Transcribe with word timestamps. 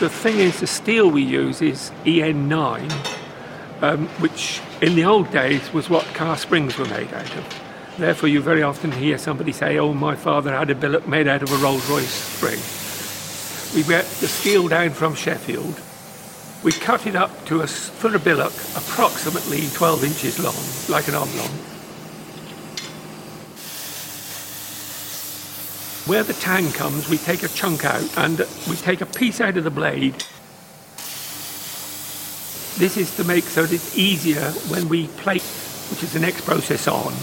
The 0.00 0.08
thing 0.08 0.40
is, 0.40 0.58
the 0.58 0.66
steel 0.66 1.08
we 1.08 1.22
use 1.22 1.62
is 1.62 1.92
EN9, 2.04 2.90
um, 3.80 4.08
which 4.18 4.60
in 4.82 4.96
the 4.96 5.04
old 5.04 5.30
days 5.30 5.72
was 5.72 5.88
what 5.88 6.04
car 6.14 6.36
springs 6.36 6.76
were 6.76 6.86
made 6.86 7.12
out 7.14 7.36
of. 7.36 7.62
Therefore, 7.96 8.28
you 8.28 8.40
very 8.40 8.64
often 8.64 8.90
hear 8.90 9.18
somebody 9.18 9.52
say, 9.52 9.78
Oh, 9.78 9.94
my 9.94 10.16
father 10.16 10.50
had 10.50 10.68
a 10.68 10.74
billet 10.74 11.06
made 11.06 11.28
out 11.28 11.42
of 11.44 11.52
a 11.52 11.56
Rolls 11.58 11.88
Royce 11.88 12.08
spring. 12.08 12.58
We 13.76 13.88
get 13.88 14.04
the 14.04 14.26
steel 14.26 14.66
down 14.66 14.90
from 14.90 15.14
Sheffield. 15.14 15.80
We 16.64 16.72
cut 16.72 17.06
it 17.06 17.14
up 17.14 17.44
to 17.46 17.60
a, 17.60 17.66
for 17.68 18.08
a 18.16 18.18
billock 18.18 18.76
approximately 18.76 19.68
12 19.74 20.04
inches 20.04 20.38
long, 20.40 20.54
like 20.88 21.06
an 21.06 21.14
oblong. 21.14 21.73
Where 26.06 26.22
the 26.22 26.34
tang 26.34 26.70
comes, 26.72 27.08
we 27.08 27.16
take 27.16 27.42
a 27.42 27.48
chunk 27.48 27.86
out 27.86 28.18
and 28.18 28.38
we 28.68 28.76
take 28.76 29.00
a 29.00 29.06
piece 29.06 29.40
out 29.40 29.56
of 29.56 29.64
the 29.64 29.70
blade. 29.70 30.14
This 32.76 32.98
is 32.98 33.16
to 33.16 33.24
make 33.24 33.44
so 33.44 33.62
that 33.62 33.72
it's 33.72 33.96
easier 33.96 34.50
when 34.68 34.90
we 34.90 35.06
plate, 35.06 35.42
which 35.90 36.02
is 36.02 36.12
the 36.12 36.20
next 36.20 36.42
process 36.44 36.86
on. 36.88 37.14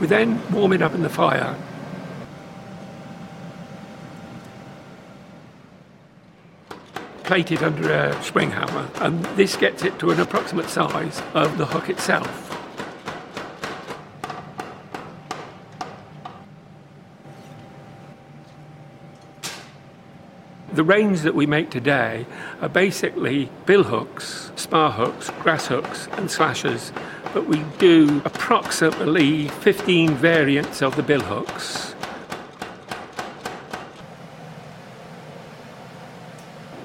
We 0.00 0.08
then 0.08 0.40
warm 0.50 0.72
it 0.72 0.82
up 0.82 0.92
in 0.92 1.02
the 1.02 1.08
fire. 1.08 1.56
Plate 7.22 7.52
it 7.52 7.62
under 7.62 7.92
a 7.92 8.20
spring 8.24 8.50
hammer, 8.50 8.90
and 8.96 9.24
this 9.36 9.54
gets 9.54 9.84
it 9.84 9.96
to 10.00 10.10
an 10.10 10.18
approximate 10.18 10.68
size 10.68 11.22
of 11.34 11.56
the 11.56 11.66
hook 11.66 11.88
itself. 11.88 12.49
The 20.72 20.84
range 20.84 21.22
that 21.22 21.34
we 21.34 21.46
make 21.46 21.70
today 21.70 22.26
are 22.60 22.68
basically 22.68 23.50
bill 23.66 23.82
hooks, 23.82 24.52
spar 24.54 24.92
hooks, 24.92 25.28
grass 25.42 25.66
hooks, 25.66 26.06
and 26.12 26.30
slashers, 26.30 26.92
but 27.34 27.46
we 27.46 27.64
do 27.78 28.22
approximately 28.24 29.48
15 29.48 30.14
variants 30.14 30.80
of 30.80 30.94
the 30.94 31.02
bill 31.02 31.22
hooks. 31.22 31.96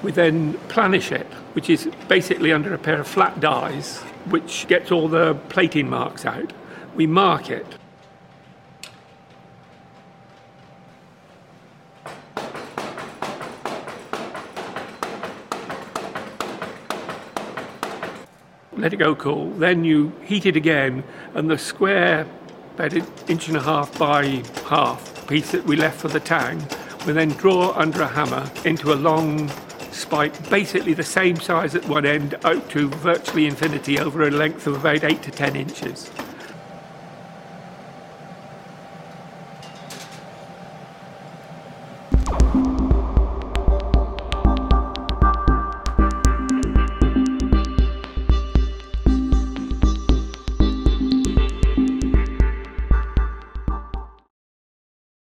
We 0.02 0.10
then 0.10 0.54
planish 0.68 1.12
it, 1.12 1.26
which 1.52 1.70
is 1.70 1.88
basically 2.08 2.52
under 2.52 2.74
a 2.74 2.78
pair 2.78 2.98
of 2.98 3.06
flat 3.06 3.38
dies, 3.38 3.98
which 4.30 4.66
gets 4.66 4.90
all 4.90 5.06
the 5.06 5.34
plating 5.48 5.88
marks 5.88 6.26
out. 6.26 6.52
We 6.96 7.06
mark 7.06 7.50
it. 7.50 7.66
Let 18.76 18.92
it 18.92 18.96
go 18.96 19.14
cool. 19.14 19.50
Then 19.52 19.84
you 19.84 20.12
heat 20.22 20.46
it 20.46 20.56
again, 20.56 21.02
and 21.34 21.50
the 21.50 21.58
square, 21.58 22.26
about 22.74 22.92
an 22.92 23.06
inch 23.28 23.48
and 23.48 23.56
a 23.56 23.62
half 23.62 23.98
by 23.98 24.42
half 24.66 25.26
piece 25.28 25.52
that 25.52 25.64
we 25.64 25.76
left 25.76 26.00
for 26.00 26.08
the 26.08 26.20
tang, 26.20 26.66
we 27.06 27.12
then 27.12 27.30
draw 27.30 27.72
under 27.72 28.02
a 28.02 28.08
hammer 28.08 28.50
into 28.64 28.92
a 28.92 28.94
long 28.94 29.50
spike, 29.92 30.50
basically 30.50 30.92
the 30.92 31.02
same 31.02 31.36
size 31.36 31.74
at 31.74 31.86
one 31.88 32.04
end, 32.04 32.34
out 32.44 32.68
to 32.70 32.88
virtually 32.88 33.46
infinity 33.46 33.98
over 33.98 34.28
a 34.28 34.30
length 34.30 34.66
of 34.66 34.74
about 34.74 35.04
eight 35.04 35.22
to 35.22 35.30
ten 35.30 35.56
inches. 35.56 36.10